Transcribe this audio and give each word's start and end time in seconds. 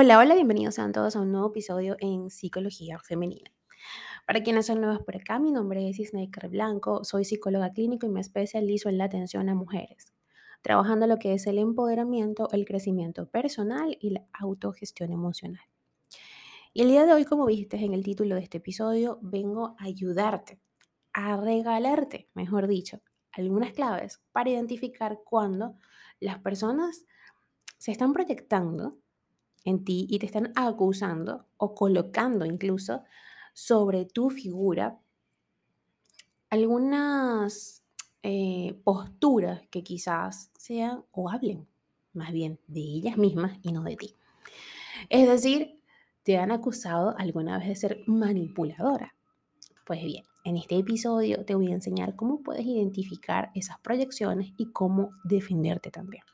Hola, 0.00 0.20
hola, 0.20 0.36
bienvenidos 0.36 0.78
a 0.78 0.92
todos 0.92 1.16
a 1.16 1.20
un 1.20 1.32
nuevo 1.32 1.48
episodio 1.48 1.96
en 1.98 2.30
Psicología 2.30 3.00
Femenina. 3.00 3.50
Para 4.28 4.44
quienes 4.44 4.66
son 4.66 4.80
nuevos 4.80 5.02
por 5.02 5.16
acá, 5.16 5.40
mi 5.40 5.50
nombre 5.50 5.88
es 5.88 5.98
Isneikar 5.98 6.48
Blanco, 6.50 7.02
soy 7.02 7.24
psicóloga 7.24 7.70
clínico 7.70 8.06
y 8.06 8.08
me 8.08 8.20
especializo 8.20 8.88
en 8.88 8.96
la 8.96 9.06
atención 9.06 9.48
a 9.48 9.56
mujeres, 9.56 10.12
trabajando 10.62 11.08
lo 11.08 11.16
que 11.18 11.34
es 11.34 11.48
el 11.48 11.58
empoderamiento, 11.58 12.48
el 12.52 12.64
crecimiento 12.64 13.28
personal 13.28 13.98
y 14.00 14.10
la 14.10 14.24
autogestión 14.34 15.10
emocional. 15.10 15.64
Y 16.72 16.82
el 16.82 16.90
día 16.90 17.04
de 17.04 17.14
hoy, 17.14 17.24
como 17.24 17.44
viste 17.46 17.84
en 17.84 17.92
el 17.92 18.04
título 18.04 18.36
de 18.36 18.42
este 18.42 18.58
episodio, 18.58 19.18
vengo 19.20 19.74
a 19.80 19.86
ayudarte, 19.86 20.60
a 21.12 21.36
regalarte, 21.38 22.28
mejor 22.34 22.68
dicho, 22.68 23.00
algunas 23.32 23.72
claves 23.72 24.22
para 24.30 24.50
identificar 24.50 25.22
cuando 25.24 25.74
las 26.20 26.38
personas 26.38 27.04
se 27.78 27.90
están 27.90 28.12
proyectando 28.12 28.92
en 29.68 29.84
ti 29.84 30.06
y 30.08 30.18
te 30.18 30.26
están 30.26 30.52
acusando 30.56 31.46
o 31.56 31.74
colocando 31.74 32.44
incluso 32.44 33.02
sobre 33.52 34.04
tu 34.04 34.30
figura 34.30 34.98
algunas 36.50 37.82
eh, 38.22 38.80
posturas 38.84 39.62
que 39.70 39.82
quizás 39.82 40.50
sean 40.56 41.04
o 41.12 41.28
hablen 41.28 41.66
más 42.14 42.32
bien 42.32 42.58
de 42.66 42.80
ellas 42.80 43.16
mismas 43.16 43.58
y 43.62 43.72
no 43.72 43.82
de 43.82 43.96
ti. 43.96 44.14
Es 45.08 45.28
decir, 45.28 45.80
te 46.22 46.38
han 46.38 46.50
acusado 46.50 47.14
alguna 47.18 47.58
vez 47.58 47.68
de 47.68 47.76
ser 47.76 48.00
manipuladora. 48.06 49.14
Pues 49.86 50.02
bien, 50.02 50.24
en 50.44 50.56
este 50.56 50.78
episodio 50.78 51.44
te 51.44 51.54
voy 51.54 51.70
a 51.70 51.74
enseñar 51.74 52.16
cómo 52.16 52.42
puedes 52.42 52.66
identificar 52.66 53.50
esas 53.54 53.78
proyecciones 53.80 54.52
y 54.56 54.72
cómo 54.72 55.10
defenderte 55.24 55.90
también. 55.90 56.24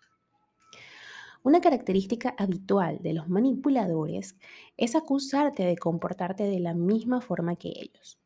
Una 1.47 1.61
característica 1.61 2.35
habitual 2.39 3.01
de 3.03 3.13
los 3.13 3.29
manipuladores 3.29 4.39
es 4.79 4.97
acusarte 4.97 5.63
de 5.63 5.77
comportarte 5.77 6.45
de 6.45 6.59
la 6.59 6.73
misma 6.73 7.21
forma 7.21 7.57
que 7.57 7.69
ellos. 7.69 8.19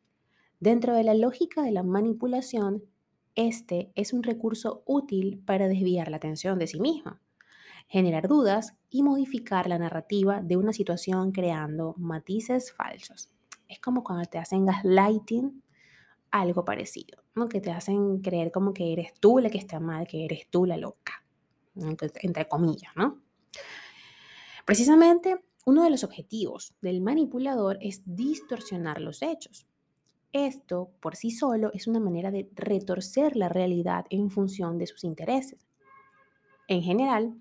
Dentro 0.61 0.95
de 0.95 1.03
la 1.03 1.15
lógica 1.15 1.63
de 1.63 1.73
la 1.73 1.83
manipulación, 1.83 2.85
este 3.35 3.91
es 3.97 4.13
un 4.13 4.23
recurso 4.23 4.85
útil 4.87 5.43
para 5.45 5.67
desviar 5.67 6.13
la 6.13 6.19
atención 6.19 6.61
de 6.61 6.69
sí 6.69 6.79
mismo, 6.79 7.19
generar 7.89 8.29
dudas 8.29 8.77
y 8.89 9.03
modificar 9.03 9.69
la 9.69 9.81
narrativa 9.81 10.41
de 10.41 10.57
una 10.57 10.73
situación 10.73 11.33
creando 11.33 11.97
matices 11.99 12.73
falsos. 12.73 13.31
Es 13.67 13.81
como 13.81 14.05
cuando 14.05 14.27
te 14.27 14.39
hacen 14.39 14.65
gaslighting, 14.65 15.61
algo 16.31 16.65
parecido, 16.65 17.25
¿no? 17.35 17.49
que 17.49 17.61
te 17.61 17.73
hacen 17.73 18.21
creer 18.21 18.53
como 18.53 18.73
que 18.73 18.93
eres 18.93 19.13
tú 19.19 19.41
la 19.41 19.51
que 19.51 19.59
está 19.59 19.81
mal, 19.81 20.07
que 20.07 20.25
eres 20.25 20.47
tú 20.49 20.67
la 20.67 20.77
loca 20.77 21.25
entre 21.81 22.49
comillas, 22.49 22.93
¿no? 22.97 23.23
Precisamente 24.65 25.45
uno 25.65 25.85
de 25.85 25.91
los 25.91 26.05
objetivos 26.05 26.75
del 26.81 27.01
manipulador 27.01 27.79
es 27.81 28.03
distorsionar 28.05 29.01
los 29.01 29.23
hechos. 29.23 29.67
Esto 30.33 30.91
por 31.01 31.17
sí 31.17 31.31
solo 31.31 31.71
es 31.73 31.87
una 31.87 32.01
manera 32.01 32.31
de 32.31 32.51
retorcer 32.55 33.37
la 33.37 33.49
realidad 33.49 34.07
en 34.11 34.31
función 34.31 34.79
de 34.79 34.87
sus 34.87 35.05
intereses. 35.05 35.67
En 36.69 36.83
general, 36.83 37.41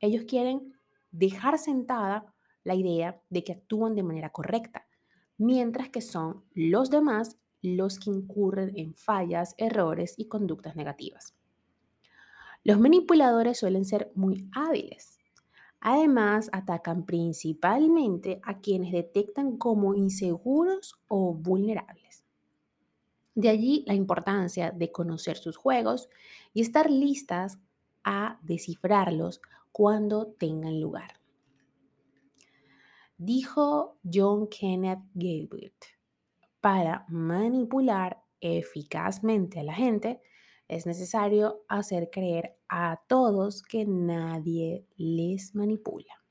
ellos 0.00 0.24
quieren 0.26 0.74
dejar 1.10 1.58
sentada 1.58 2.34
la 2.62 2.74
idea 2.74 3.22
de 3.30 3.44
que 3.44 3.52
actúan 3.52 3.94
de 3.94 4.02
manera 4.02 4.30
correcta, 4.30 4.86
mientras 5.38 5.88
que 5.88 6.00
son 6.00 6.44
los 6.52 6.90
demás 6.90 7.38
los 7.62 7.98
que 7.98 8.10
incurren 8.10 8.72
en 8.76 8.94
fallas, 8.94 9.54
errores 9.56 10.14
y 10.16 10.28
conductas 10.28 10.76
negativas. 10.76 11.35
Los 12.66 12.80
manipuladores 12.80 13.60
suelen 13.60 13.84
ser 13.84 14.10
muy 14.16 14.50
hábiles. 14.50 15.20
Además, 15.78 16.50
atacan 16.50 17.06
principalmente 17.06 18.40
a 18.42 18.58
quienes 18.58 18.90
detectan 18.90 19.56
como 19.56 19.94
inseguros 19.94 21.00
o 21.06 21.32
vulnerables. 21.32 22.24
De 23.36 23.50
allí 23.50 23.84
la 23.86 23.94
importancia 23.94 24.72
de 24.72 24.90
conocer 24.90 25.36
sus 25.36 25.56
juegos 25.56 26.08
y 26.54 26.60
estar 26.60 26.90
listas 26.90 27.60
a 28.02 28.40
descifrarlos 28.42 29.40
cuando 29.70 30.26
tengan 30.26 30.80
lugar. 30.80 31.20
Dijo 33.16 33.96
John 34.12 34.48
Kenneth 34.48 35.04
Galbraith, 35.14 35.84
para 36.60 37.06
manipular 37.06 38.24
eficazmente 38.40 39.60
a 39.60 39.62
la 39.62 39.74
gente, 39.74 40.20
es 40.68 40.84
necesario 40.84 41.64
hacer 41.68 42.10
creer 42.10 42.55
a 42.68 43.00
todos 43.06 43.62
que 43.62 43.84
nadie 43.86 44.86
les 44.96 45.54
manipula. 45.54 46.22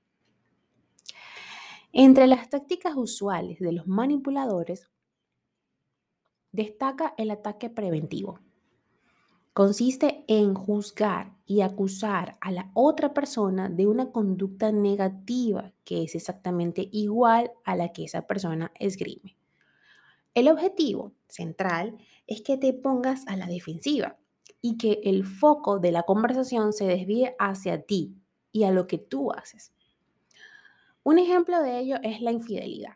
Entre 1.92 2.28
las 2.28 2.50
tácticas 2.50 2.96
usuales 2.96 3.60
de 3.60 3.72
los 3.72 3.88
manipuladores 3.88 4.90
destaca 6.52 7.14
el 7.18 7.32
ataque 7.32 7.70
preventivo. 7.70 8.40
Consiste 9.54 10.26
en 10.28 10.54
juzgar 10.54 11.38
y 11.46 11.62
acusar 11.62 12.38
a 12.42 12.52
la 12.52 12.70
otra 12.74 13.14
persona 13.14 13.70
de 13.70 13.88
una 13.88 14.12
conducta 14.12 14.74
negativa 14.74 15.72
que 15.86 16.04
es 16.04 16.16
exactamente 16.16 16.90
igual 16.92 17.52
a 17.64 17.78
la 17.78 17.94
que 17.94 18.04
esa 18.04 18.28
persona 18.28 18.74
esgrime. 18.78 19.38
El 20.34 20.50
objetivo 20.50 21.14
central 21.30 21.98
es 22.28 22.42
que 22.42 22.58
te 22.58 22.74
pongas 22.74 23.26
a 23.28 23.38
la 23.38 23.48
defensiva 23.48 24.18
y 24.66 24.78
que 24.78 25.00
el 25.04 25.26
foco 25.26 25.78
de 25.78 25.92
la 25.92 26.02
conversación 26.02 26.74
se 26.74 26.86
desvíe 26.86 27.36
hacia 27.38 27.84
ti 27.84 28.16
y 28.52 28.64
a 28.64 28.72
lo 28.72 28.88
que 28.88 28.98
tú 28.98 29.32
haces. 29.32 29.72
Un 31.04 31.20
ejemplo 31.20 31.62
de 31.62 31.78
ello 31.78 31.98
es 32.02 32.20
la 32.20 32.32
infidelidad. 32.32 32.96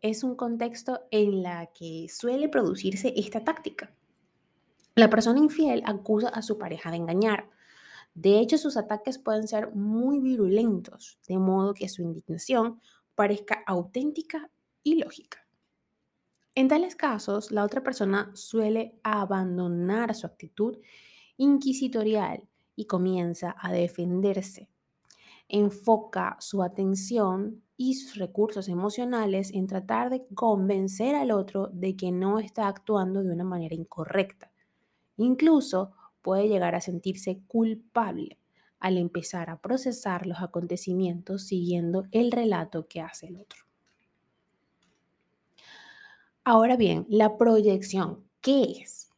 Es 0.00 0.24
un 0.24 0.34
contexto 0.34 1.02
en 1.10 1.42
la 1.42 1.66
que 1.74 2.06
suele 2.08 2.48
producirse 2.48 3.12
esta 3.14 3.44
táctica. 3.44 3.92
La 4.94 5.10
persona 5.10 5.38
infiel 5.38 5.82
acusa 5.84 6.30
a 6.30 6.40
su 6.40 6.56
pareja 6.56 6.90
de 6.90 6.96
engañar. 6.96 7.50
De 8.14 8.40
hecho, 8.40 8.56
sus 8.56 8.78
ataques 8.78 9.18
pueden 9.18 9.46
ser 9.46 9.74
muy 9.74 10.20
virulentos, 10.20 11.18
de 11.28 11.36
modo 11.36 11.74
que 11.74 11.90
su 11.90 12.00
indignación 12.00 12.80
parezca 13.14 13.62
auténtica 13.66 14.50
y 14.82 14.94
lógica. 14.94 15.46
En 16.58 16.66
tales 16.66 16.96
casos, 16.96 17.52
la 17.52 17.62
otra 17.62 17.84
persona 17.84 18.32
suele 18.34 18.98
abandonar 19.04 20.12
su 20.16 20.26
actitud 20.26 20.76
inquisitorial 21.36 22.48
y 22.74 22.86
comienza 22.86 23.54
a 23.56 23.70
defenderse. 23.70 24.68
Enfoca 25.46 26.36
su 26.40 26.64
atención 26.64 27.62
y 27.76 27.94
sus 27.94 28.16
recursos 28.16 28.68
emocionales 28.68 29.52
en 29.54 29.68
tratar 29.68 30.10
de 30.10 30.26
convencer 30.34 31.14
al 31.14 31.30
otro 31.30 31.68
de 31.72 31.94
que 31.94 32.10
no 32.10 32.40
está 32.40 32.66
actuando 32.66 33.22
de 33.22 33.30
una 33.30 33.44
manera 33.44 33.76
incorrecta. 33.76 34.50
Incluso 35.16 35.92
puede 36.22 36.48
llegar 36.48 36.74
a 36.74 36.80
sentirse 36.80 37.40
culpable 37.46 38.36
al 38.80 38.98
empezar 38.98 39.48
a 39.48 39.60
procesar 39.60 40.26
los 40.26 40.40
acontecimientos 40.40 41.44
siguiendo 41.46 42.08
el 42.10 42.32
relato 42.32 42.88
que 42.88 43.00
hace 43.00 43.28
el 43.28 43.36
otro. 43.36 43.67
Ahora 46.50 46.78
bien, 46.78 47.04
la 47.10 47.36
proyección, 47.36 48.24
¿qué 48.40 48.62
es? 48.80 49.10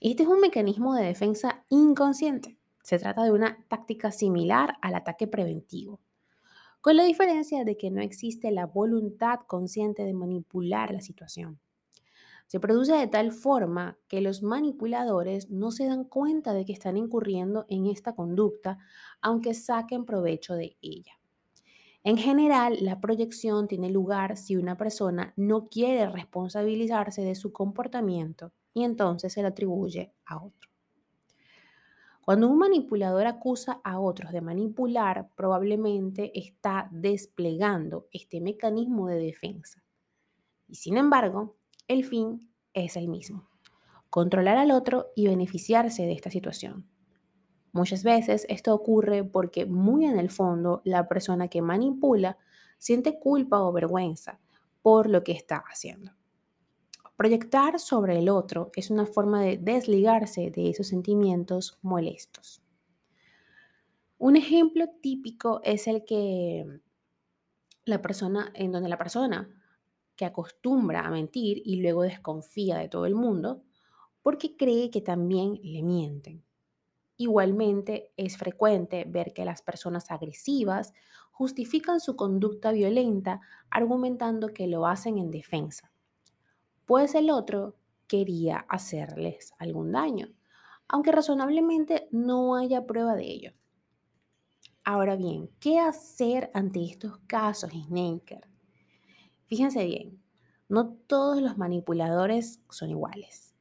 Este 0.00 0.22
es 0.22 0.28
un 0.28 0.38
mecanismo 0.38 0.94
de 0.94 1.04
defensa 1.04 1.64
inconsciente. 1.68 2.56
Se 2.84 2.96
trata 2.96 3.24
de 3.24 3.32
una 3.32 3.66
táctica 3.66 4.12
similar 4.12 4.76
al 4.80 4.94
ataque 4.94 5.26
preventivo, 5.26 5.98
con 6.80 6.96
la 6.96 7.02
diferencia 7.02 7.64
de 7.64 7.76
que 7.76 7.90
no 7.90 8.00
existe 8.02 8.52
la 8.52 8.66
voluntad 8.66 9.40
consciente 9.48 10.04
de 10.04 10.14
manipular 10.14 10.92
la 10.92 11.00
situación. 11.00 11.58
Se 12.46 12.60
produce 12.60 12.92
de 12.92 13.08
tal 13.08 13.32
forma 13.32 13.98
que 14.06 14.20
los 14.20 14.44
manipuladores 14.44 15.50
no 15.50 15.72
se 15.72 15.86
dan 15.86 16.04
cuenta 16.04 16.54
de 16.54 16.64
que 16.64 16.72
están 16.72 16.96
incurriendo 16.96 17.66
en 17.68 17.86
esta 17.86 18.14
conducta, 18.14 18.78
aunque 19.20 19.54
saquen 19.54 20.04
provecho 20.04 20.54
de 20.54 20.76
ella. 20.80 21.14
En 22.06 22.18
general, 22.18 22.76
la 22.82 23.00
proyección 23.00 23.66
tiene 23.66 23.88
lugar 23.88 24.36
si 24.36 24.56
una 24.56 24.76
persona 24.76 25.32
no 25.36 25.68
quiere 25.68 26.06
responsabilizarse 26.10 27.22
de 27.22 27.34
su 27.34 27.50
comportamiento 27.50 28.52
y 28.74 28.84
entonces 28.84 29.32
se 29.32 29.40
le 29.40 29.48
atribuye 29.48 30.12
a 30.26 30.36
otro. 30.36 30.70
Cuando 32.20 32.48
un 32.48 32.58
manipulador 32.58 33.26
acusa 33.26 33.80
a 33.84 34.00
otros 34.00 34.32
de 34.32 34.42
manipular, 34.42 35.30
probablemente 35.34 36.30
está 36.38 36.88
desplegando 36.92 38.06
este 38.12 38.42
mecanismo 38.42 39.08
de 39.08 39.18
defensa. 39.18 39.82
Y 40.68 40.74
sin 40.74 40.98
embargo, 40.98 41.56
el 41.88 42.04
fin 42.04 42.50
es 42.74 42.96
el 42.96 43.08
mismo, 43.08 43.48
controlar 44.10 44.58
al 44.58 44.72
otro 44.72 45.06
y 45.16 45.26
beneficiarse 45.26 46.02
de 46.02 46.12
esta 46.12 46.30
situación. 46.30 46.86
Muchas 47.74 48.04
veces 48.04 48.46
esto 48.48 48.72
ocurre 48.72 49.24
porque 49.24 49.66
muy 49.66 50.04
en 50.04 50.16
el 50.16 50.30
fondo 50.30 50.80
la 50.84 51.08
persona 51.08 51.48
que 51.48 51.60
manipula 51.60 52.38
siente 52.78 53.18
culpa 53.18 53.60
o 53.64 53.72
vergüenza 53.72 54.38
por 54.80 55.10
lo 55.10 55.24
que 55.24 55.32
está 55.32 55.64
haciendo. 55.68 56.12
Proyectar 57.16 57.80
sobre 57.80 58.16
el 58.20 58.28
otro 58.28 58.70
es 58.76 58.90
una 58.90 59.06
forma 59.06 59.42
de 59.42 59.58
desligarse 59.58 60.52
de 60.52 60.70
esos 60.70 60.86
sentimientos 60.86 61.76
molestos. 61.82 62.62
Un 64.18 64.36
ejemplo 64.36 64.86
típico 65.02 65.60
es 65.64 65.88
el 65.88 66.04
que 66.04 66.80
la 67.86 68.00
persona, 68.00 68.52
en 68.54 68.70
donde 68.70 68.88
la 68.88 68.98
persona 68.98 69.50
que 70.14 70.26
acostumbra 70.26 71.00
a 71.00 71.10
mentir 71.10 71.60
y 71.64 71.82
luego 71.82 72.02
desconfía 72.02 72.78
de 72.78 72.88
todo 72.88 73.06
el 73.06 73.16
mundo 73.16 73.64
porque 74.22 74.56
cree 74.56 74.90
que 74.92 75.00
también 75.00 75.58
le 75.64 75.82
mienten. 75.82 76.43
Igualmente, 77.16 78.12
es 78.16 78.36
frecuente 78.36 79.04
ver 79.06 79.32
que 79.32 79.44
las 79.44 79.62
personas 79.62 80.10
agresivas 80.10 80.92
justifican 81.30 82.00
su 82.00 82.16
conducta 82.16 82.72
violenta 82.72 83.40
argumentando 83.70 84.48
que 84.48 84.66
lo 84.66 84.86
hacen 84.86 85.18
en 85.18 85.30
defensa, 85.30 85.92
pues 86.86 87.14
el 87.14 87.30
otro 87.30 87.76
quería 88.06 88.58
hacerles 88.68 89.52
algún 89.58 89.92
daño, 89.92 90.28
aunque 90.88 91.12
razonablemente 91.12 92.08
no 92.10 92.56
haya 92.56 92.86
prueba 92.86 93.14
de 93.16 93.24
ello. 93.24 93.52
Ahora 94.84 95.16
bien, 95.16 95.50
¿qué 95.60 95.78
hacer 95.80 96.50
ante 96.52 96.84
estos 96.84 97.18
casos, 97.26 97.70
Snaker? 97.72 98.48
Fíjense 99.46 99.84
bien, 99.84 100.22
no 100.68 100.92
todos 101.06 101.40
los 101.40 101.56
manipuladores 101.56 102.62
son 102.70 102.90
iguales. 102.90 103.53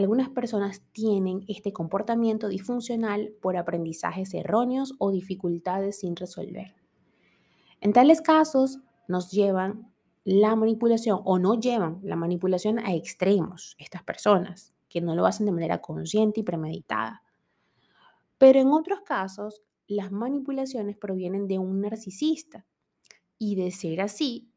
Algunas 0.00 0.30
personas 0.30 0.80
tienen 0.92 1.44
este 1.46 1.74
comportamiento 1.74 2.48
disfuncional 2.48 3.34
por 3.42 3.58
aprendizajes 3.58 4.32
erróneos 4.32 4.94
o 4.98 5.10
dificultades 5.10 5.98
sin 5.98 6.16
resolver. 6.16 6.74
En 7.82 7.92
tales 7.92 8.22
casos, 8.22 8.78
nos 9.08 9.30
llevan 9.30 9.92
la 10.24 10.56
manipulación 10.56 11.20
o 11.22 11.38
no 11.38 11.60
llevan 11.60 12.00
la 12.02 12.16
manipulación 12.16 12.78
a 12.78 12.94
extremos 12.94 13.76
estas 13.78 14.02
personas, 14.02 14.74
que 14.88 15.02
no 15.02 15.14
lo 15.14 15.26
hacen 15.26 15.44
de 15.44 15.52
manera 15.52 15.82
consciente 15.82 16.40
y 16.40 16.44
premeditada. 16.44 17.22
Pero 18.38 18.58
en 18.58 18.68
otros 18.68 19.02
casos, 19.02 19.60
las 19.86 20.10
manipulaciones 20.10 20.96
provienen 20.96 21.46
de 21.46 21.58
un 21.58 21.82
narcisista. 21.82 22.64
Y 23.38 23.56
de 23.56 23.70
ser 23.70 24.00
así, 24.00 24.50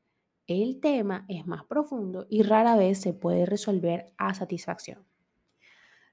el 0.47 0.79
tema 0.79 1.25
es 1.27 1.45
más 1.45 1.65
profundo 1.65 2.27
y 2.29 2.43
rara 2.43 2.77
vez 2.77 3.01
se 3.01 3.11
puede 3.11 3.45
resolver 3.45 4.13
a 4.17 4.33
satisfacción. 4.33 5.05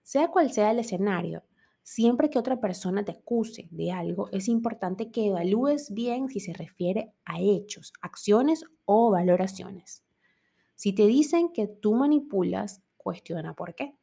Sea 0.03 0.29
cual 0.29 0.53
sea 0.53 0.71
el 0.71 0.79
escenario, 0.79 1.45
siempre 1.83 2.31
que 2.31 2.39
otra 2.39 2.61
persona 2.61 3.05
te 3.05 3.13
acuse 3.13 3.69
de 3.71 3.93
algo, 3.93 4.29
es 4.33 4.49
importante 4.49 5.11
que 5.11 5.27
evalúes 5.27 5.93
bien 5.93 6.29
si 6.29 6.41
se 6.41 6.53
refiere 6.53 7.13
a 7.25 7.41
hechos, 7.41 7.93
acciones 8.01 8.65
o 8.85 9.11
valoraciones. 9.11 10.05
Si 10.75 10.93
te 10.93 11.07
dicen 11.07 11.53
que 11.53 11.67
tú 11.67 11.95
manipulas, 11.95 12.83
cuestiona 12.97 13.55
por 13.55 13.75
qué. 13.75 13.95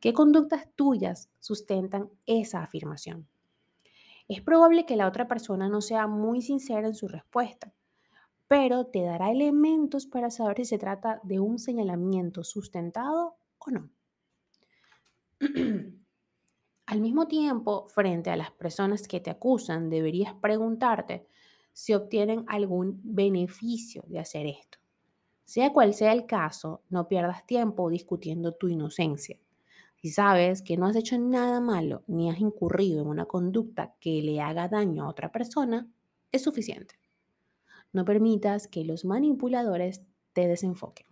¿Qué 0.00 0.12
conductas 0.12 0.68
tuyas 0.76 1.30
sustentan 1.40 2.10
esa 2.26 2.62
afirmación? 2.62 3.26
Es 4.28 4.40
probable 4.40 4.86
que 4.86 4.96
la 4.96 5.08
otra 5.08 5.28
persona 5.28 5.68
no 5.68 5.80
sea 5.80 6.06
muy 6.06 6.42
sincera 6.42 6.86
en 6.86 6.94
su 6.94 7.08
respuesta, 7.08 7.72
pero 8.46 8.86
te 8.86 9.02
dará 9.02 9.30
elementos 9.30 10.06
para 10.06 10.30
saber 10.30 10.58
si 10.58 10.64
se 10.64 10.78
trata 10.78 11.20
de 11.24 11.40
un 11.40 11.58
señalamiento 11.58 12.44
sustentado 12.44 13.36
o 13.58 13.70
no. 13.70 13.90
Al 16.86 17.00
mismo 17.00 17.26
tiempo, 17.26 17.88
frente 17.88 18.30
a 18.30 18.36
las 18.36 18.50
personas 18.50 19.08
que 19.08 19.20
te 19.20 19.30
acusan, 19.30 19.88
deberías 19.88 20.34
preguntarte 20.34 21.26
si 21.72 21.94
obtienen 21.94 22.44
algún 22.46 23.00
beneficio 23.02 24.04
de 24.06 24.18
hacer 24.20 24.46
esto. 24.46 24.78
Sea 25.44 25.72
cual 25.72 25.94
sea 25.94 26.12
el 26.12 26.26
caso, 26.26 26.82
no 26.88 27.08
pierdas 27.08 27.46
tiempo 27.46 27.90
discutiendo 27.90 28.52
tu 28.52 28.68
inocencia. 28.68 29.38
Si 29.96 30.10
sabes 30.10 30.60
que 30.60 30.76
no 30.76 30.86
has 30.86 30.96
hecho 30.96 31.18
nada 31.18 31.60
malo 31.60 32.04
ni 32.06 32.30
has 32.30 32.38
incurrido 32.38 33.02
en 33.02 33.08
una 33.08 33.24
conducta 33.24 33.94
que 34.00 34.22
le 34.22 34.40
haga 34.40 34.68
daño 34.68 35.04
a 35.04 35.08
otra 35.08 35.32
persona, 35.32 35.88
es 36.30 36.42
suficiente. 36.42 36.96
No 37.92 38.04
permitas 38.04 38.68
que 38.68 38.84
los 38.84 39.04
manipuladores 39.04 40.02
te 40.34 40.46
desenfoquen. 40.46 41.06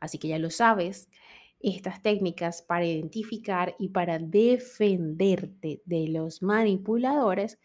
Así 0.00 0.18
que 0.18 0.28
ya 0.28 0.38
lo 0.38 0.50
sabes, 0.50 1.08
estas 1.62 2.02
técnicas 2.02 2.62
para 2.62 2.86
identificar 2.86 3.74
y 3.78 3.88
para 3.88 4.18
defenderte 4.18 5.82
de 5.84 6.08
los 6.08 6.42
manipuladores 6.42 7.58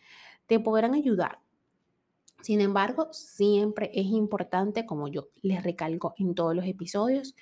te 0.45 0.59
podrán 0.59 0.94
ayudar. 0.94 1.39
Sin 2.41 2.61
embargo, 2.61 3.09
siempre 3.11 3.91
es 3.94 4.05
importante, 4.05 4.85
como 4.85 5.07
yo 5.07 5.29
les 5.41 5.63
recalco 5.63 6.13
en 6.17 6.35
todos 6.35 6.55
los 6.55 6.65
episodios, 6.65 7.35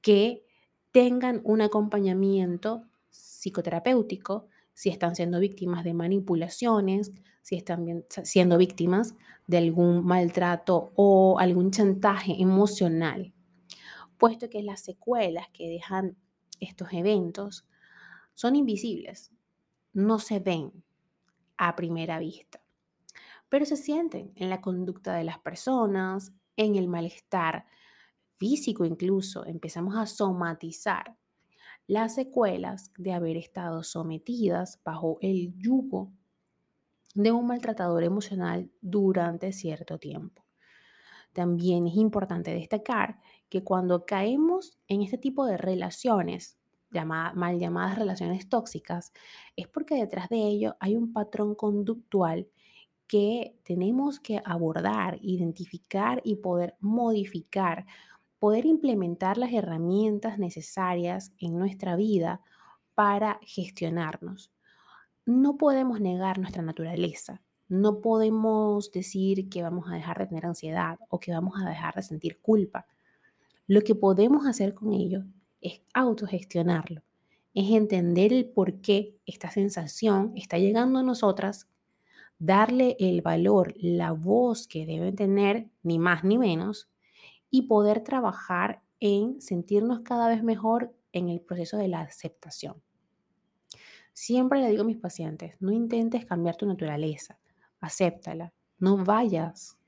que 0.00 0.44
tengan 0.92 1.40
un 1.44 1.60
acompañamiento 1.60 2.84
psicoterapéutico 3.10 4.46
si 4.74 4.90
están 4.90 5.16
siendo 5.16 5.40
víctimas 5.40 5.84
de 5.84 5.94
manipulaciones, 5.94 7.12
si 7.42 7.56
están 7.56 8.04
siendo 8.08 8.58
víctimas 8.58 9.14
de 9.46 9.58
algún 9.58 10.04
maltrato 10.04 10.92
o 10.94 11.38
algún 11.38 11.70
chantaje 11.70 12.40
emocional, 12.40 13.33
puesto 14.24 14.48
que 14.48 14.62
las 14.62 14.80
secuelas 14.80 15.50
que 15.52 15.68
dejan 15.68 16.16
estos 16.58 16.94
eventos 16.94 17.68
son 18.32 18.56
invisibles, 18.56 19.30
no 19.92 20.18
se 20.18 20.38
ven 20.38 20.82
a 21.58 21.76
primera 21.76 22.18
vista, 22.18 22.64
pero 23.50 23.66
se 23.66 23.76
sienten 23.76 24.32
en 24.36 24.48
la 24.48 24.62
conducta 24.62 25.14
de 25.14 25.24
las 25.24 25.38
personas, 25.40 26.32
en 26.56 26.76
el 26.76 26.88
malestar 26.88 27.66
físico 28.36 28.86
incluso, 28.86 29.44
empezamos 29.44 29.94
a 29.94 30.06
somatizar 30.06 31.18
las 31.86 32.14
secuelas 32.14 32.92
de 32.96 33.12
haber 33.12 33.36
estado 33.36 33.82
sometidas 33.82 34.80
bajo 34.82 35.18
el 35.20 35.52
yugo 35.58 36.14
de 37.14 37.30
un 37.30 37.46
maltratador 37.46 38.02
emocional 38.02 38.72
durante 38.80 39.52
cierto 39.52 39.98
tiempo. 39.98 40.43
También 41.34 41.86
es 41.86 41.96
importante 41.96 42.54
destacar 42.54 43.20
que 43.50 43.62
cuando 43.62 44.06
caemos 44.06 44.78
en 44.88 45.02
este 45.02 45.18
tipo 45.18 45.44
de 45.44 45.58
relaciones, 45.58 46.58
mal 46.90 47.58
llamadas 47.58 47.98
relaciones 47.98 48.48
tóxicas, 48.48 49.12
es 49.56 49.68
porque 49.68 49.96
detrás 49.96 50.30
de 50.30 50.38
ello 50.38 50.76
hay 50.80 50.96
un 50.96 51.12
patrón 51.12 51.54
conductual 51.54 52.48
que 53.06 53.58
tenemos 53.64 54.18
que 54.18 54.40
abordar, 54.46 55.18
identificar 55.20 56.22
y 56.24 56.36
poder 56.36 56.76
modificar 56.80 57.84
poder 58.44 58.66
implementar 58.66 59.38
las 59.38 59.54
herramientas 59.54 60.38
necesarias 60.38 61.32
en 61.38 61.58
nuestra 61.58 61.96
vida 61.96 62.42
para 62.94 63.40
gestionarnos. 63.40 64.52
No 65.24 65.56
podemos 65.56 65.98
negar 65.98 66.38
nuestra 66.38 66.62
naturaleza. 66.62 67.40
No 67.74 68.00
podemos 68.00 68.92
decir 68.92 69.48
que 69.48 69.60
vamos 69.60 69.90
a 69.90 69.94
dejar 69.96 70.16
de 70.18 70.26
tener 70.26 70.46
ansiedad 70.46 70.96
o 71.08 71.18
que 71.18 71.32
vamos 71.32 71.54
a 71.60 71.68
dejar 71.68 71.92
de 71.96 72.02
sentir 72.02 72.38
culpa. 72.40 72.86
Lo 73.66 73.80
que 73.80 73.96
podemos 73.96 74.46
hacer 74.46 74.74
con 74.74 74.92
ello 74.92 75.24
es 75.60 75.82
autogestionarlo, 75.92 77.02
es 77.52 77.72
entender 77.72 78.32
el 78.32 78.48
por 78.48 78.80
qué 78.80 79.16
esta 79.26 79.50
sensación 79.50 80.34
está 80.36 80.56
llegando 80.56 81.00
a 81.00 81.02
nosotras, 81.02 81.68
darle 82.38 82.96
el 83.00 83.22
valor, 83.22 83.74
la 83.76 84.12
voz 84.12 84.68
que 84.68 84.86
debe 84.86 85.10
tener, 85.10 85.68
ni 85.82 85.98
más 85.98 86.22
ni 86.22 86.38
menos, 86.38 86.88
y 87.50 87.62
poder 87.62 88.04
trabajar 88.04 88.82
en 89.00 89.40
sentirnos 89.40 90.02
cada 90.02 90.28
vez 90.28 90.44
mejor 90.44 90.94
en 91.12 91.28
el 91.28 91.40
proceso 91.40 91.76
de 91.76 91.88
la 91.88 92.02
aceptación. 92.02 92.80
Siempre 94.12 94.60
le 94.60 94.70
digo 94.70 94.82
a 94.82 94.86
mis 94.86 94.96
pacientes, 94.96 95.56
no 95.58 95.72
intentes 95.72 96.24
cambiar 96.24 96.54
tu 96.54 96.66
naturaleza, 96.66 97.40
acéptala, 97.84 98.52
no 98.78 99.04
vayas 99.04 99.78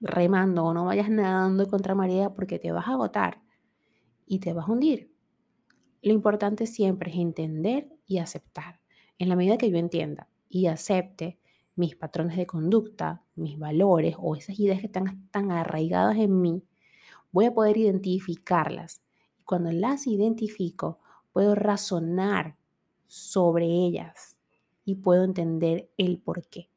remando 0.00 0.64
o 0.64 0.74
no 0.74 0.84
vayas 0.84 1.08
nadando 1.08 1.68
contra 1.68 1.94
marea 1.94 2.34
porque 2.34 2.58
te 2.58 2.72
vas 2.72 2.86
a 2.88 2.92
agotar 2.92 3.42
y 4.26 4.40
te 4.40 4.52
vas 4.52 4.68
a 4.68 4.72
hundir. 4.72 5.12
Lo 6.02 6.12
importante 6.12 6.66
siempre 6.66 7.10
es 7.10 7.16
entender 7.16 7.88
y 8.06 8.18
aceptar. 8.18 8.80
En 9.18 9.28
la 9.28 9.36
medida 9.36 9.56
que 9.56 9.70
yo 9.70 9.78
entienda 9.78 10.28
y 10.48 10.66
acepte 10.66 11.40
mis 11.74 11.96
patrones 11.96 12.36
de 12.36 12.46
conducta, 12.46 13.24
mis 13.34 13.58
valores 13.58 14.16
o 14.18 14.36
esas 14.36 14.58
ideas 14.58 14.80
que 14.80 14.86
están 14.86 15.28
tan 15.30 15.50
arraigadas 15.50 16.16
en 16.16 16.40
mí, 16.40 16.64
voy 17.32 17.46
a 17.46 17.54
poder 17.54 17.76
identificarlas. 17.76 19.02
Y 19.38 19.42
cuando 19.42 19.72
las 19.72 20.06
identifico, 20.06 21.00
puedo 21.32 21.54
razonar 21.54 22.56
sobre 23.06 23.66
ellas 23.66 24.38
y 24.84 24.96
puedo 24.96 25.24
entender 25.24 25.90
el 25.98 26.18
por 26.18 26.46
qué. 26.46 26.70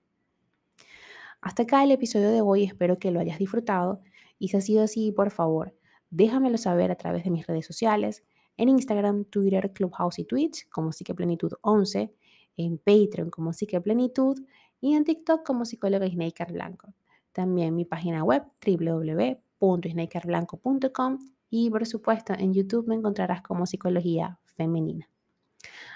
Hasta 1.42 1.64
acá 1.64 1.84
el 1.84 1.92
episodio 1.92 2.32
de 2.32 2.42
hoy, 2.42 2.64
espero 2.64 2.98
que 2.98 3.12
lo 3.12 3.20
hayas 3.20 3.40
disfrutado 3.40 4.02
y 4.38 4.50
si 4.50 4.58
ha 4.58 4.62
sido 4.62 4.84
así, 4.84 5.12
por 5.12 5.32
favor, 5.32 5.76
déjamelo 6.10 6.58
saber 6.58 6.92
a 6.92 6.96
través 6.96 7.24
de 7.24 7.32
mis 7.32 7.48
redes 7.48 7.66
sociales, 7.66 8.24
en 8.58 8.70
Instagram, 8.70 9.26
Twitter, 9.26 9.72
Clubhouse 9.72 10.20
y 10.20 10.26
Twitch 10.26 10.68
como 10.70 10.92
Psiqueplenitud 10.92 11.54
11, 11.62 12.14
en 12.58 12.78
Patreon 12.78 13.30
como 13.30 13.54
Psiqueplenitud 13.54 14.38
y 14.82 14.96
en 14.96 15.06
TikTok 15.06 15.46
como 15.46 15.66
psicóloga 15.66 16.08
Snaker 16.08 16.52
Blanco. 16.52 16.94
También 17.32 17.76
mi 17.76 17.86
página 17.86 18.24
web 18.24 18.44
www 18.66 19.50
www.snakerblanco.com 19.60 21.20
y 21.50 21.70
por 21.70 21.86
supuesto 21.86 22.34
en 22.34 22.54
YouTube 22.54 22.88
me 22.88 22.96
encontrarás 22.96 23.42
como 23.42 23.66
Psicología 23.66 24.40
Femenina. 24.46 25.10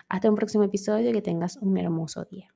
Hasta 0.09 0.29
un 0.29 0.35
próximo 0.35 0.63
episodio, 0.63 1.11
que 1.11 1.21
tengas 1.21 1.57
un 1.57 1.77
hermoso 1.77 2.25
día. 2.25 2.53